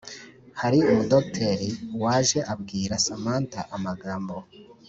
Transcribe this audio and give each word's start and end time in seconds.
hari 0.59 0.77
umu 0.89 1.03
docteur 1.13 1.59
waje 2.03 2.39
abwira 2.53 2.93
samantha 3.05 3.61
amagambo 3.75 4.35